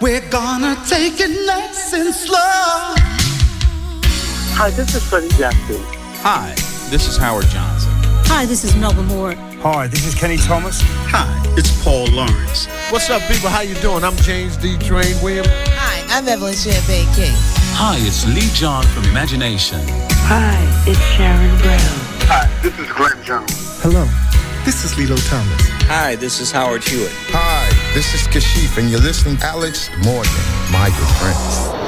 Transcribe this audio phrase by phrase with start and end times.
[0.00, 2.38] We're gonna take it nice and slow.
[4.56, 5.76] Hi, this is Freddie Jackson.
[6.24, 6.54] Hi,
[6.88, 7.90] this is Howard Johnson.
[8.24, 9.34] Hi, this is Melba Moore.
[9.60, 10.80] Hi, this is Kenny Thomas.
[11.12, 12.64] Hi, it's Paul Lawrence.
[12.88, 13.50] What's up, people?
[13.50, 14.02] How you doing?
[14.02, 14.78] I'm James D.
[14.78, 15.48] Train Williams.
[15.76, 17.36] Hi, I'm Evelyn Champagne King.
[17.76, 19.80] Hi, it's Lee John from Imagination.
[20.32, 20.56] Hi,
[20.88, 21.78] it's Sharon Brown.
[22.24, 23.52] Hi, this is Glenn Jones.
[23.82, 24.08] Hello,
[24.64, 25.60] this is Lilo Thomas.
[25.92, 27.12] Hi, this is Howard Hewitt.
[27.36, 27.59] Hi,
[27.94, 30.32] this is Kashif, and you're listening Alex Morgan,
[30.70, 31.79] my good friends.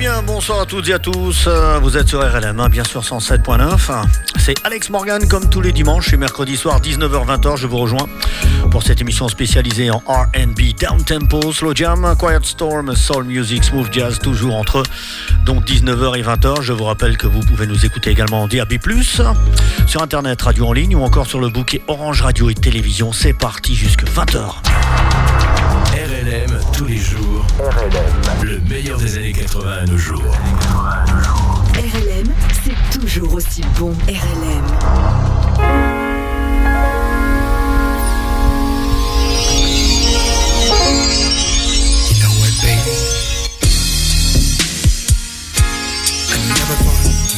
[0.00, 1.46] Bien, bonsoir à toutes et à tous.
[1.82, 4.02] Vous êtes sur RLM, hein, bien sûr 107.9.
[4.38, 7.58] C'est Alex Morgan comme tous les dimanches et mercredi soir 19h-20h.
[7.58, 8.08] Je vous rejoins
[8.70, 13.92] pour cette émission spécialisée en R&B, down tempo, slow jam, quiet storm, soul music, smooth
[13.92, 14.84] jazz, toujours entre
[15.44, 16.62] donc 19h et 20h.
[16.62, 18.78] Je vous rappelle que vous pouvez nous écouter également en DAB+,
[19.86, 23.12] sur internet, radio en ligne ou encore sur le bouquet Orange Radio et Télévision.
[23.12, 25.09] C'est parti jusque 20h
[26.80, 27.46] tous les jours.
[27.58, 28.42] RLM.
[28.42, 30.34] Le meilleur des années 80 à nos jours.
[31.74, 32.32] RLM,
[32.64, 33.92] c'est toujours aussi bon.
[34.08, 34.64] RLM.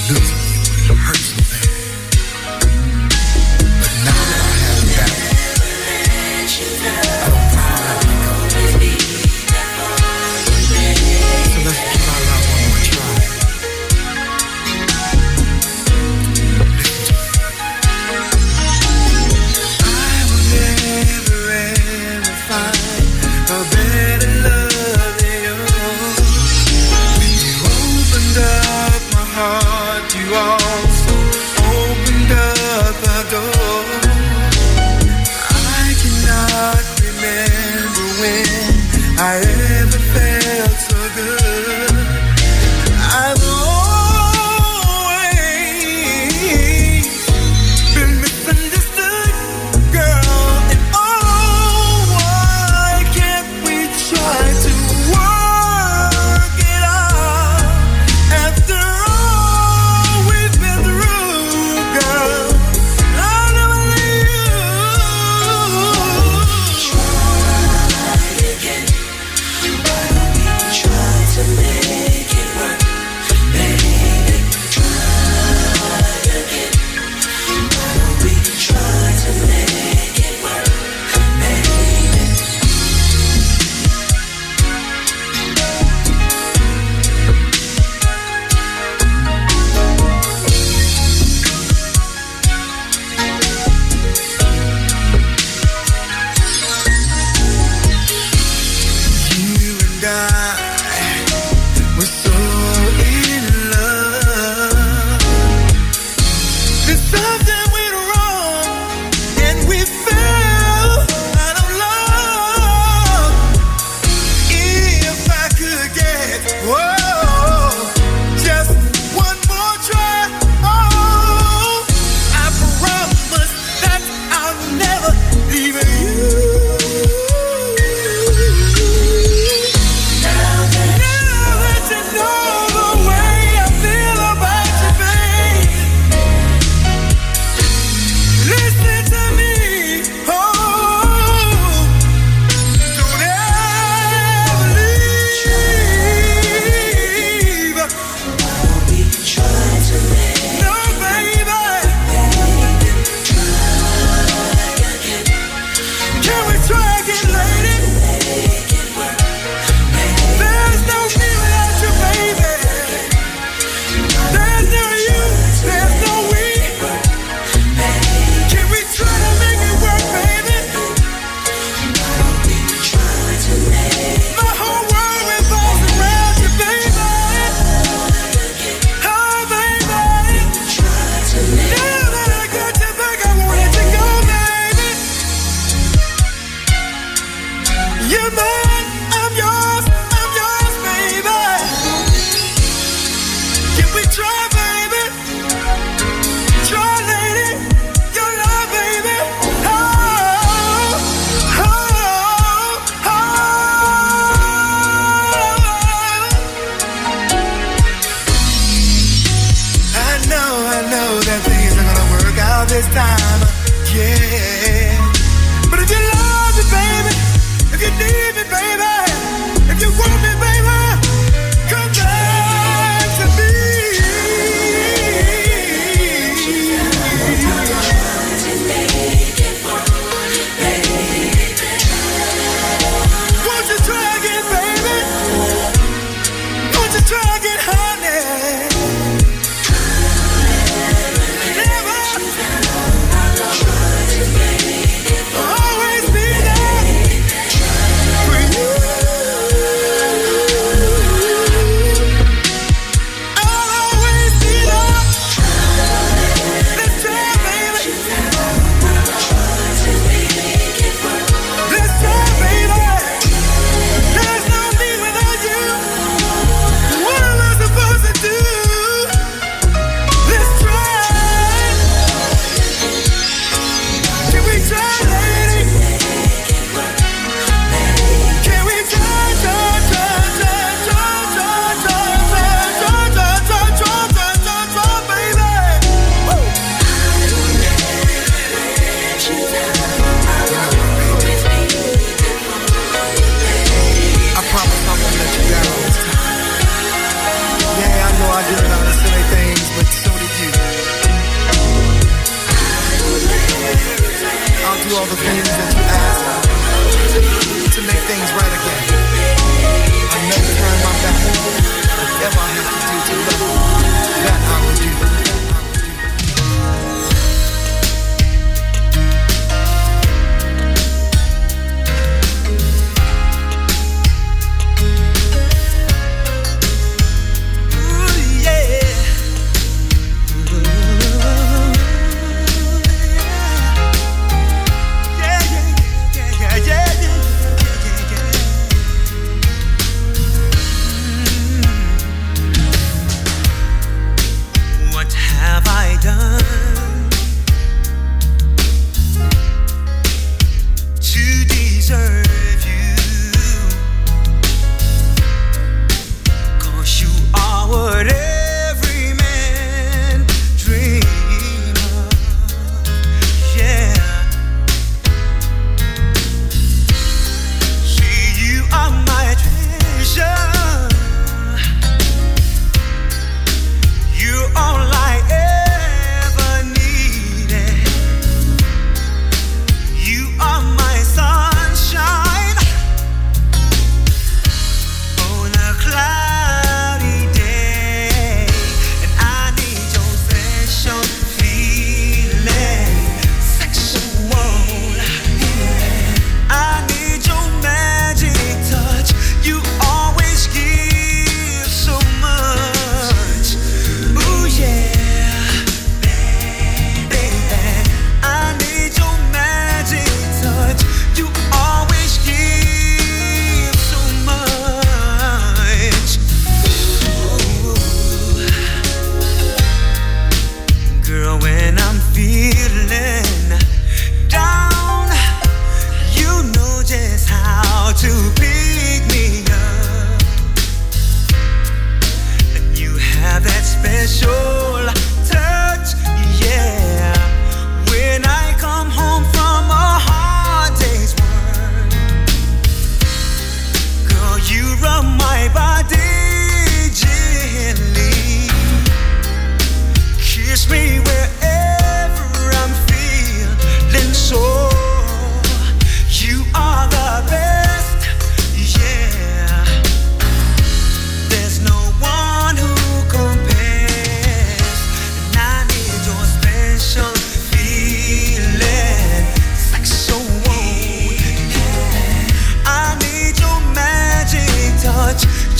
[0.08, 1.51] losing you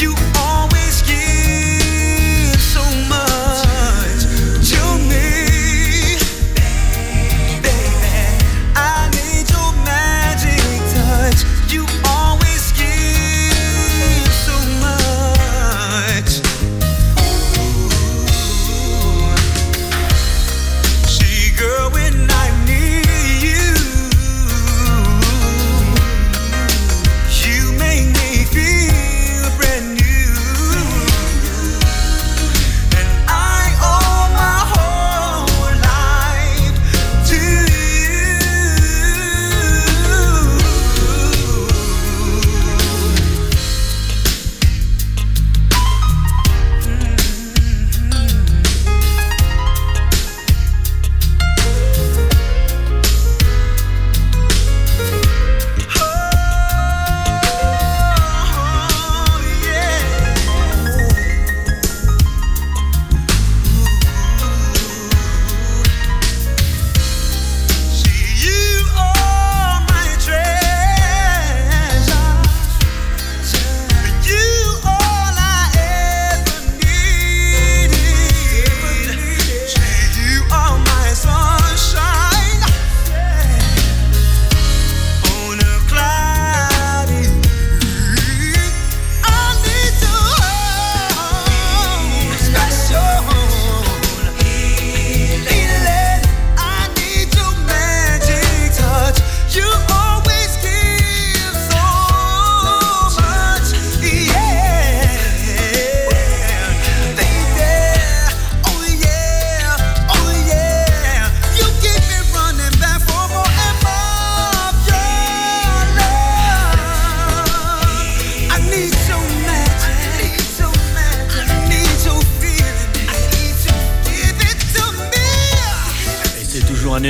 [0.03, 0.42] you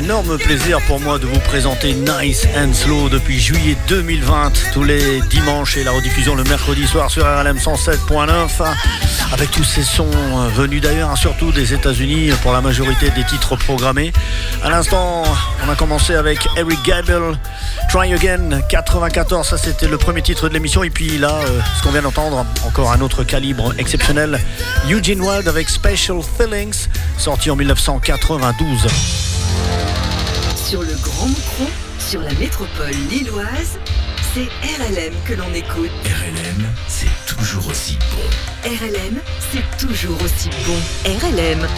[0.03, 5.21] énorme plaisir pour moi de vous présenter Nice and Slow depuis juillet 2020, tous les
[5.31, 8.49] dimanches et la rediffusion le mercredi soir sur RLM 107.9,
[9.33, 13.25] avec tous ces sons euh, venus d'ailleurs, hein, surtout des États-Unis pour la majorité des
[13.25, 14.13] titres programmés.
[14.65, 15.23] À l'instant,
[15.65, 17.39] on a commencé avec Eric Gable,
[17.89, 21.83] Try Again 94, ça c'était le premier titre de l'émission, et puis là, euh, ce
[21.83, 24.41] qu'on vient d'entendre, encore un autre calibre exceptionnel,
[24.91, 29.32] Eugene Wild avec Special Feelings, sorti en 1992.
[30.73, 31.67] Sur le Grand Moucron,
[31.99, 33.79] sur la métropole lilloise,
[34.33, 34.49] c'est
[34.79, 35.91] RLM que l'on écoute.
[36.03, 38.71] RLM, c'est toujours aussi bon.
[38.71, 39.21] RLM,
[39.53, 40.79] c'est toujours aussi bon.
[41.05, 41.69] RLM.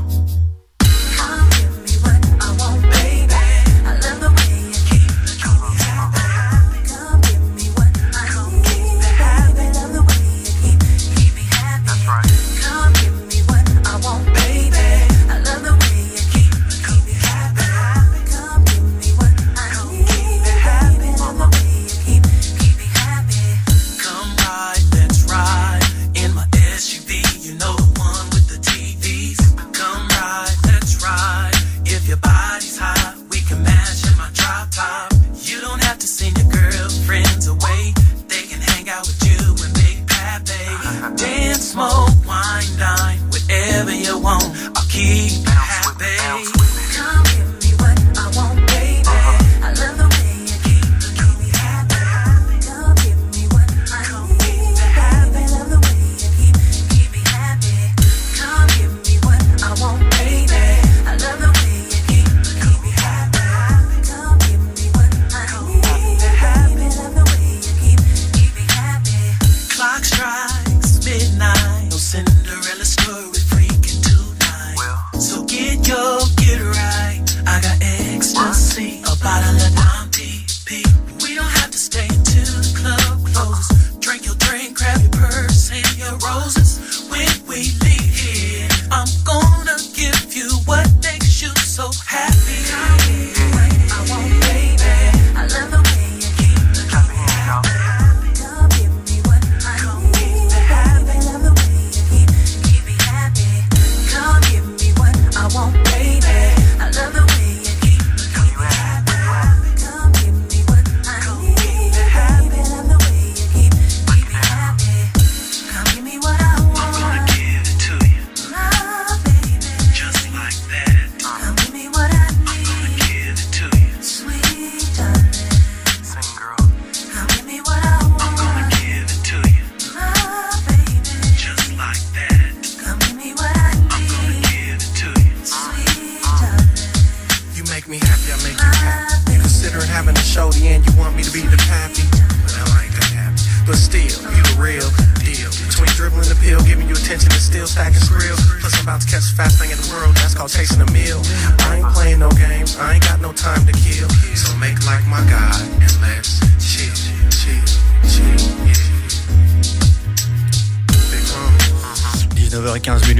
[0.00, 0.19] This
[41.60, 44.44] smoke, wine, dine, whatever you want.
[44.76, 45.49] I'll keep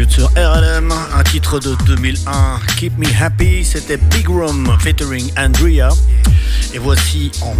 [0.08, 5.88] sur RLM, un titre de 2001, Keep Me Happy, c'était Big Room featuring Andrea.
[6.72, 7.54] Et voici en,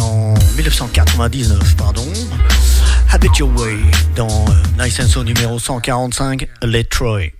[0.00, 2.06] en 1999, pardon,
[3.10, 3.78] Habit Your Way
[4.16, 7.32] dans euh, Nice and So numéro 145, Let Troy.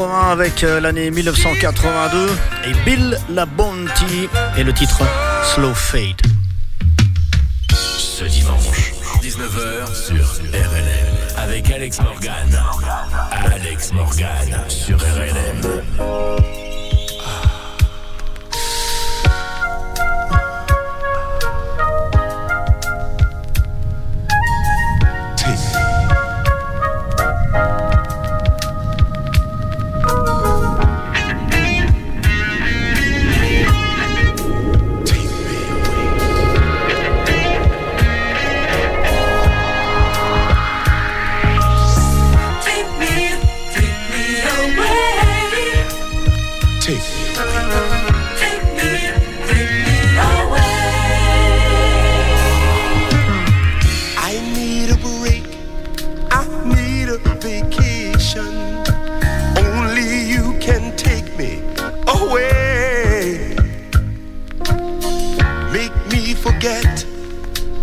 [0.00, 2.26] avec euh, l'année 1982
[2.66, 5.02] et Bill La Bounty et le titre
[5.54, 6.31] Slow Fade.
[58.34, 61.60] Only you can take me
[62.08, 63.54] away.
[65.70, 67.04] Make me forget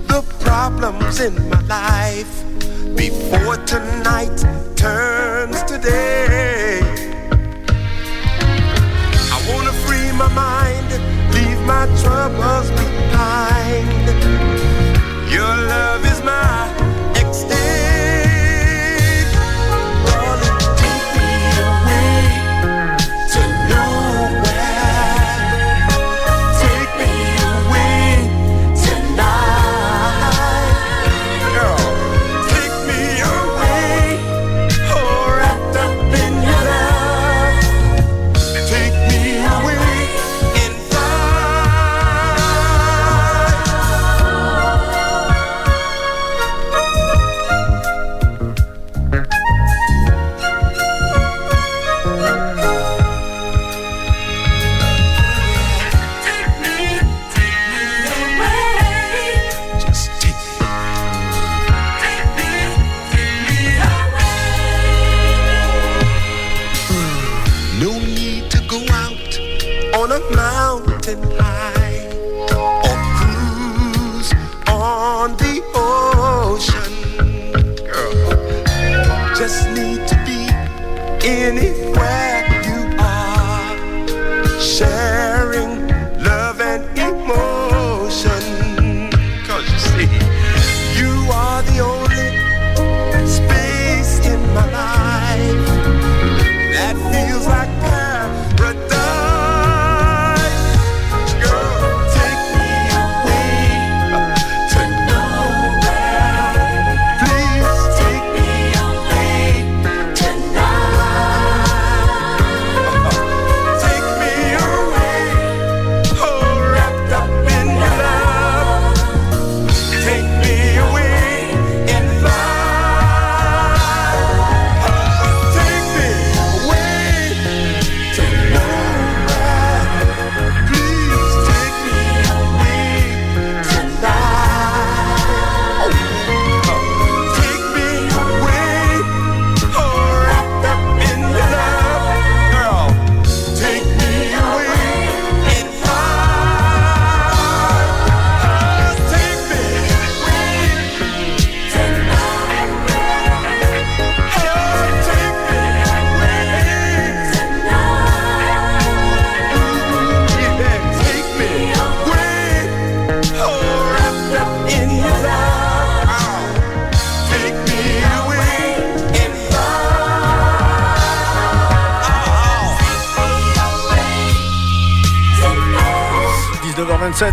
[0.08, 2.44] the problems in my life
[2.96, 4.38] before tonight
[4.76, 6.80] turns to day.
[9.32, 10.90] I wanna free my mind,
[11.36, 14.08] leave my troubles behind.
[15.32, 16.69] Your love is mine.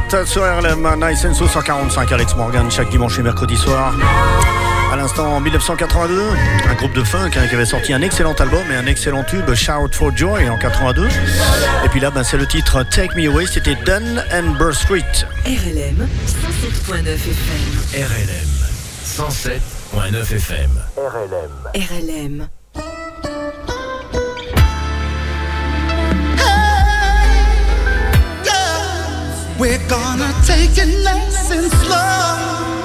[0.08, 3.94] 6h27 sur RLM, Nice and Soul 145, Alex Morgan, chaque dimanche et mercredi soir.
[4.92, 6.22] À l'instant, en 1982,
[6.68, 9.52] un groupe de funk hein, qui avait sorti un excellent album et un excellent tube,
[9.54, 11.08] Shout for Joy, en 82.
[11.84, 15.02] Et puis là, ben, c'est le titre Take Me Away, c'était Dun and Burr Street.
[15.44, 18.04] RLM 107.9 FM.
[18.06, 18.56] RLM
[19.04, 20.70] 107.9 FM.
[21.74, 22.48] RLM.
[29.58, 32.75] We're gonna take it nice and slow.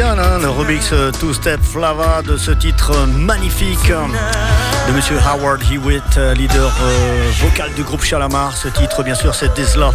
[0.00, 4.06] Hein, le remix euh, Two Step Flava de ce titre magnifique euh,
[4.88, 8.56] de Monsieur Howard Hewitt, euh, leader euh, vocal du groupe Shalamar.
[8.56, 9.94] Ce titre, bien sûr, c'est This Love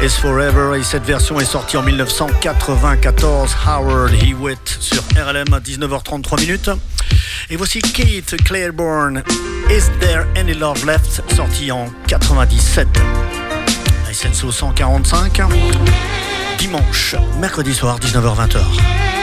[0.00, 3.56] is Forever et cette version est sortie en 1994.
[3.66, 6.70] Howard Hewitt sur RLM à 19h33 minutes.
[7.50, 9.24] Et voici Keith Claiborne,
[9.70, 12.86] Is There Any Love Left, sorti en 97.
[14.12, 15.40] SNSO 145,
[16.58, 19.21] dimanche, mercredi soir, 19h-20h.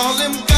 [0.00, 0.49] call him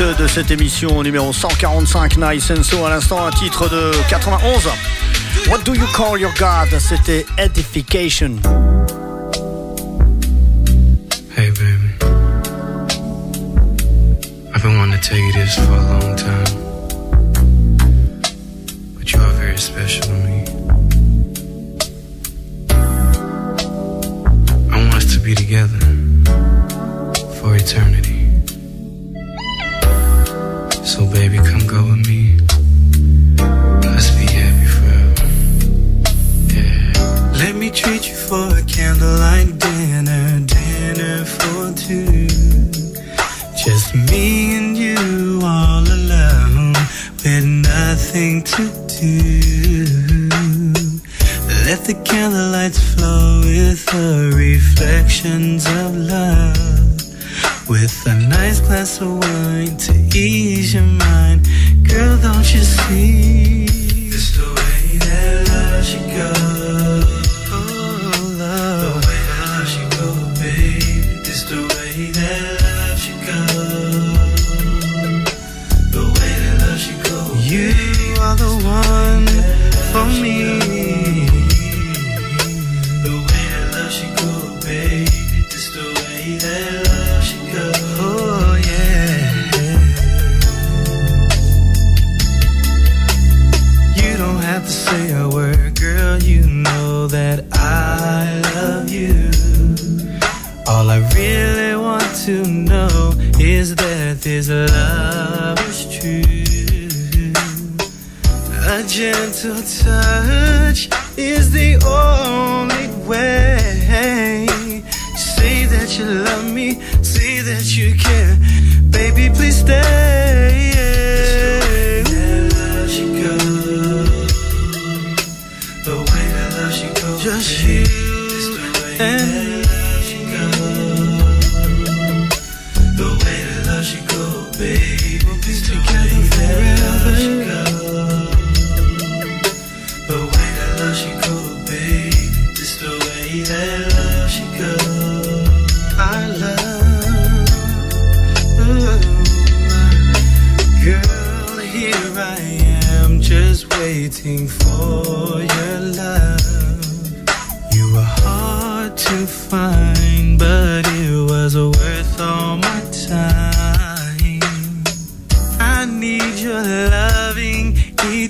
[0.00, 4.68] suite de cette émission numéro 145 Nice and So à l'instant un titre de 91
[5.48, 6.68] What do you call your God?
[6.78, 8.36] C'était Edification.
[11.36, 11.90] Hey baby.
[14.54, 16.44] I've been wanting to tell you this for a long time.
[18.96, 20.19] But you are very special.
[57.70, 61.46] with a nice glass of wine to ease your mind.
[61.88, 63.64] Girl, don't you see?
[64.08, 66.59] It's the way that love should go.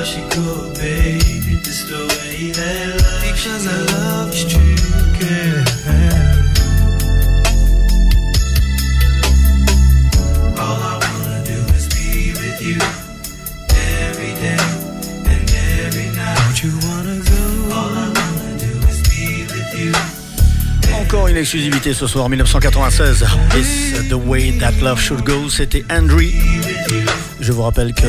[0.00, 1.60] Go, baby.
[1.90, 3.00] The way that.
[20.98, 23.26] Encore une exclusivité ce soir, 1996.
[23.54, 25.50] It's the way that love should go.
[25.50, 26.30] C'était Andrew.
[27.40, 28.06] Je vous rappelle que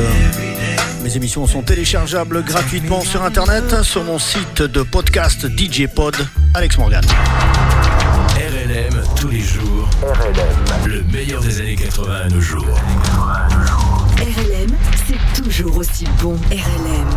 [1.02, 6.16] mes émissions sont téléchargeables gratuitement sur internet sur mon site de podcast DJ Pod,
[6.54, 7.04] Alex Morgan.
[8.36, 9.88] RLM tous les jours.
[10.02, 10.86] RLM.
[10.86, 12.66] Le meilleur des années 80 à nos jours.
[14.18, 14.70] RLM,
[15.06, 16.36] c'est toujours aussi bon.
[16.50, 17.08] RLM.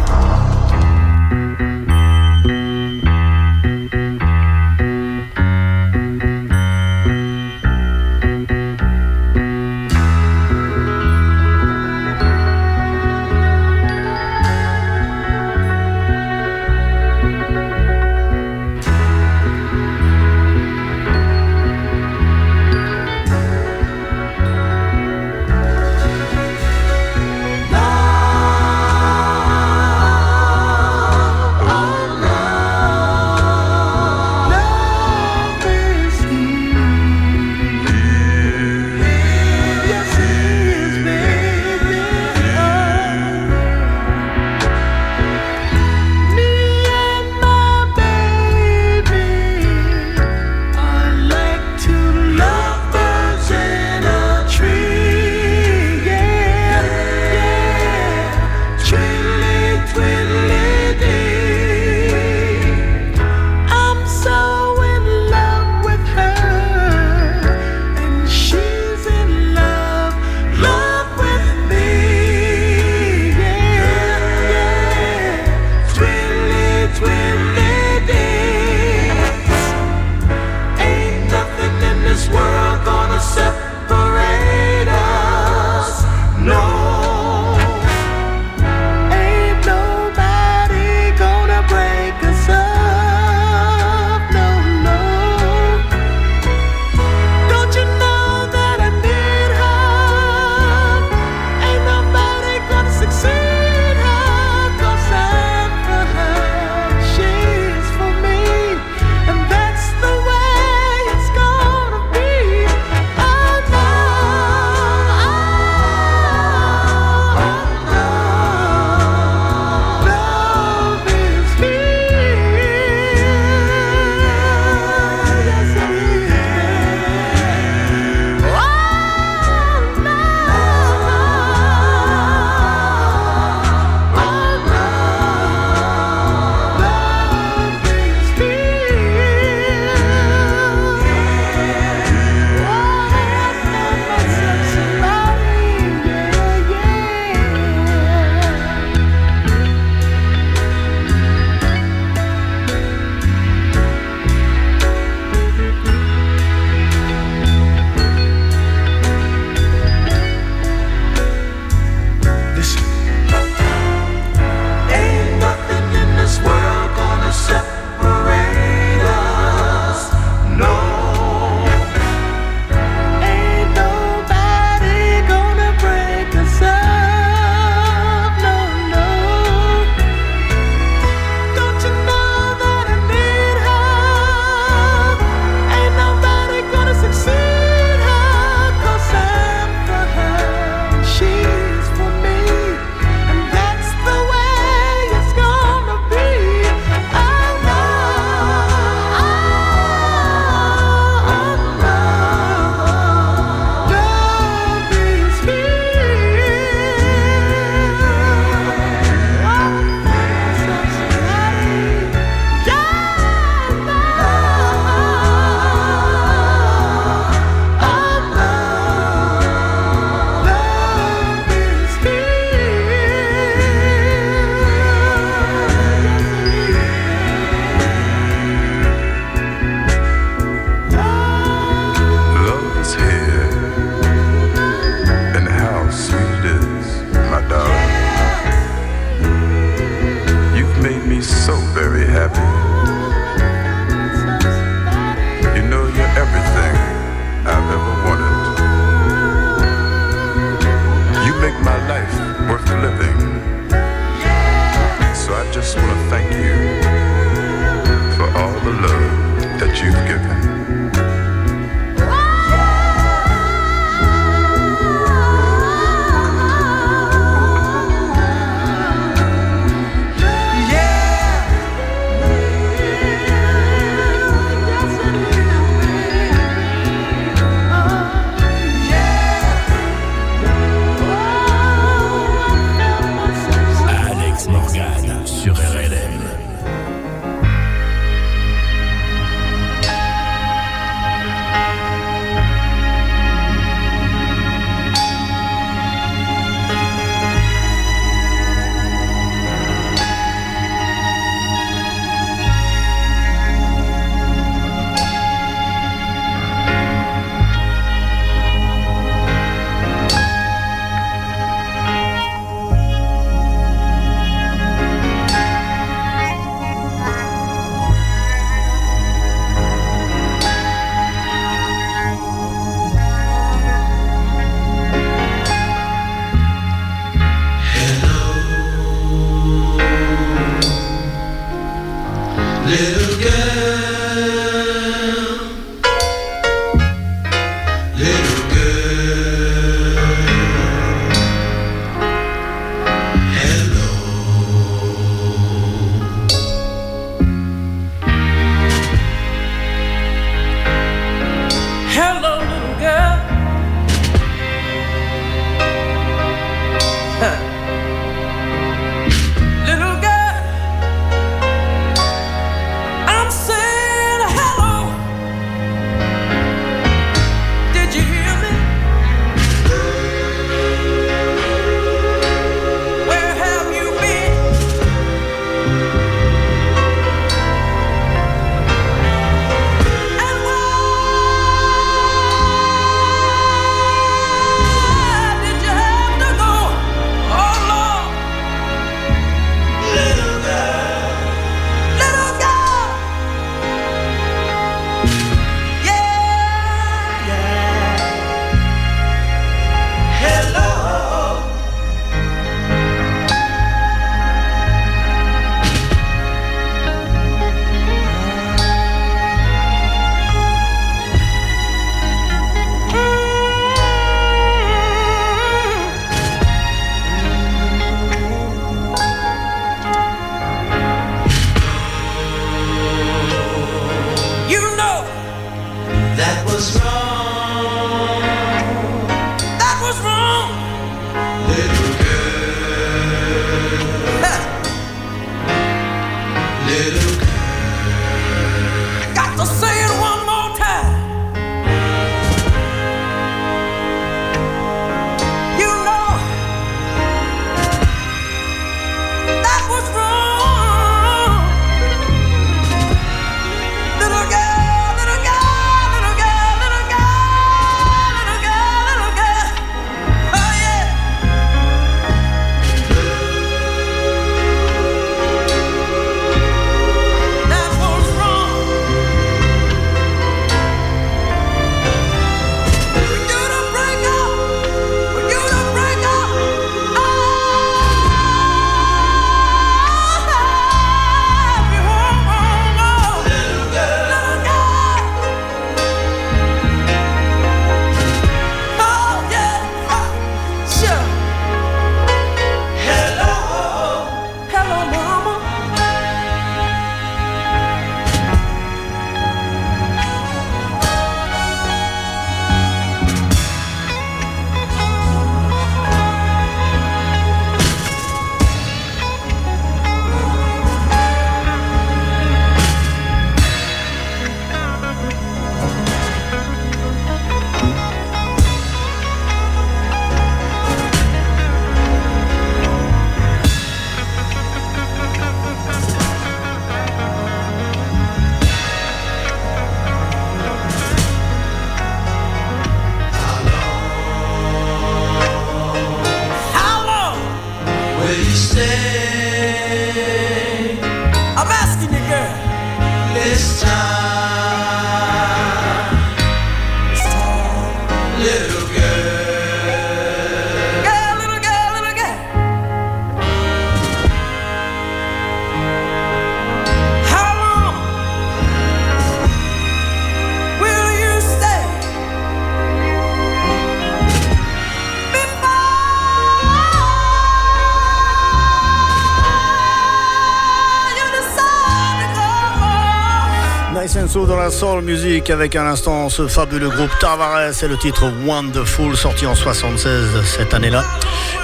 [574.55, 579.35] Soul music avec à l'instant ce fabuleux groupe Tavares et le titre Wonderful sorti en
[579.35, 580.81] 76 cette année-là.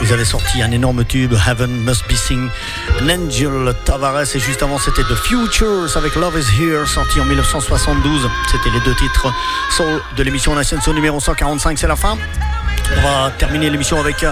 [0.01, 2.47] Ils avaient sorti un énorme tube Heaven Must Be Sing,
[3.01, 7.25] an Angel Tavares et juste avant c'était The Futures avec Love Is Here sorti en
[7.25, 8.29] 1972.
[8.49, 9.27] C'était les deux titres
[9.71, 11.77] soul de l'émission Nation Soul numéro 145.
[11.77, 12.17] C'est la fin.
[12.97, 14.25] On va terminer l'émission avec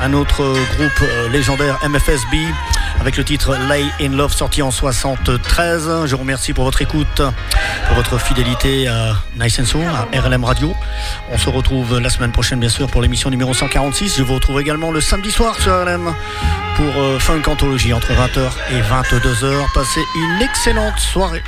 [0.00, 0.42] un autre
[0.76, 2.36] groupe euh, légendaire MFSB
[3.00, 6.06] avec le titre Lay in Love sorti en 73.
[6.06, 7.22] Je vous remercie pour votre écoute,
[7.86, 10.74] pour votre fidélité à Nice and Soul, à RLM Radio.
[11.30, 14.16] On se retrouve la semaine prochaine bien sûr pour l'émission numéro 146.
[14.18, 16.14] Je vous retrouve également le samedi soir sur RLM
[16.76, 19.64] pour euh, Funk Anthologie entre 20h et 22h.
[19.74, 21.42] Passez une excellente soirée.